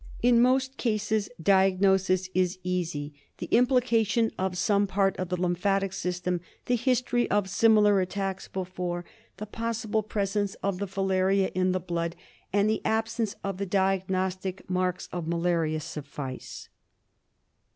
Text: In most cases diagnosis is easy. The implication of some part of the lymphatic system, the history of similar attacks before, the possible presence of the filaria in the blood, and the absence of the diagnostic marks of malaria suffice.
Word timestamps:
In 0.23 0.41
most 0.41 0.77
cases 0.77 1.29
diagnosis 1.39 2.27
is 2.33 2.57
easy. 2.63 3.13
The 3.37 3.45
implication 3.51 4.31
of 4.35 4.57
some 4.57 4.87
part 4.87 5.15
of 5.17 5.29
the 5.29 5.37
lymphatic 5.39 5.93
system, 5.93 6.41
the 6.65 6.75
history 6.75 7.29
of 7.29 7.47
similar 7.47 7.99
attacks 7.99 8.47
before, 8.47 9.05
the 9.37 9.45
possible 9.45 10.01
presence 10.01 10.55
of 10.63 10.79
the 10.79 10.87
filaria 10.87 11.51
in 11.53 11.71
the 11.71 11.79
blood, 11.79 12.15
and 12.51 12.67
the 12.67 12.81
absence 12.83 13.35
of 13.43 13.57
the 13.57 13.67
diagnostic 13.67 14.67
marks 14.67 15.07
of 15.11 15.27
malaria 15.27 15.79
suffice. 15.79 16.67